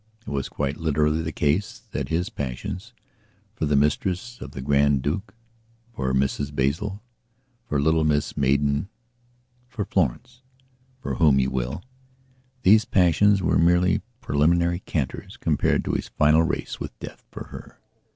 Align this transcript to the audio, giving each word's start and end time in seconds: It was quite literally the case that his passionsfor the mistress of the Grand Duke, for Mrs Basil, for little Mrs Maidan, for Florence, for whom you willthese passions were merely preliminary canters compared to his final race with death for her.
It 0.25 0.29
was 0.31 0.49
quite 0.49 0.77
literally 0.77 1.21
the 1.21 1.31
case 1.31 1.83
that 1.91 2.09
his 2.09 2.31
passionsfor 2.31 2.91
the 3.59 3.75
mistress 3.75 4.41
of 4.41 4.53
the 4.53 4.61
Grand 4.63 5.03
Duke, 5.03 5.35
for 5.93 6.11
Mrs 6.11 6.51
Basil, 6.55 7.03
for 7.67 7.79
little 7.79 8.03
Mrs 8.03 8.35
Maidan, 8.35 8.89
for 9.67 9.85
Florence, 9.85 10.41
for 10.99 11.17
whom 11.17 11.37
you 11.37 11.51
willthese 11.51 12.89
passions 12.89 13.43
were 13.43 13.59
merely 13.59 14.01
preliminary 14.21 14.79
canters 14.79 15.37
compared 15.37 15.85
to 15.85 15.91
his 15.91 16.07
final 16.07 16.41
race 16.41 16.79
with 16.79 16.97
death 16.97 17.23
for 17.29 17.49
her. 17.49 17.77